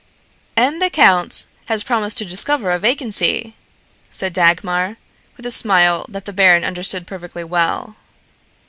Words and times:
"And 0.55 0.81
the 0.81 0.89
count 0.89 1.45
has 1.67 1.83
promised 1.83 2.17
to 2.17 2.25
discover 2.25 2.71
a 2.71 2.79
vacancy," 2.79 3.53
said 4.11 4.33
Dagmar, 4.33 4.97
with 5.37 5.45
a 5.45 5.51
smile 5.51 6.07
that 6.09 6.25
the 6.25 6.33
baron 6.33 6.63
understood 6.63 7.05
perfectly 7.05 7.43
well. 7.43 7.95